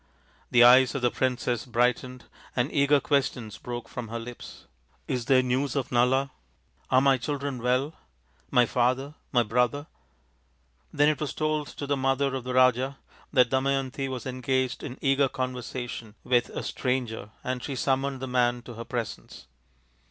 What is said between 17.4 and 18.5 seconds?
and she summoned the